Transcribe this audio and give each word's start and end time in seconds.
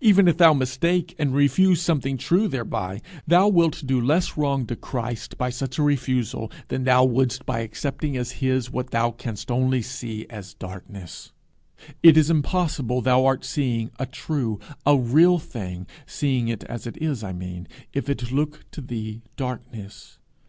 Even 0.00 0.26
if 0.26 0.38
thou 0.38 0.52
mistake 0.54 1.14
and 1.20 1.32
refuse 1.32 1.80
something 1.80 2.16
true 2.18 2.48
thereby, 2.48 3.00
thou 3.28 3.46
wilt 3.46 3.84
do 3.86 4.00
less 4.00 4.36
wrong 4.36 4.66
to 4.66 4.74
Christ 4.74 5.38
by 5.38 5.50
such 5.50 5.78
a 5.78 5.84
refusal 5.84 6.50
than 6.66 6.82
thou 6.82 7.04
wouldst 7.04 7.46
by 7.46 7.60
accepting 7.60 8.16
as 8.16 8.32
his 8.42 8.72
what 8.72 8.90
thou 8.90 9.12
canst 9.12 9.46
see 9.46 9.54
only 9.54 10.26
as 10.30 10.54
darkness. 10.54 11.30
It 12.02 12.16
is 12.16 12.28
impossible 12.28 13.00
thou 13.02 13.24
art 13.24 13.44
seeing 13.44 13.92
a 14.00 14.06
true, 14.06 14.58
a 14.84 14.96
real 14.96 15.38
thing 15.38 15.86
seeing 16.06 16.48
it 16.48 16.64
as 16.64 16.84
it 16.88 17.00
is, 17.00 17.22
I 17.22 17.32
mean 17.32 17.68
if 17.92 18.08
it 18.08 18.32
looks 18.32 18.58
to 18.72 18.80
thee 18.80 19.22
darkness. 19.36 20.18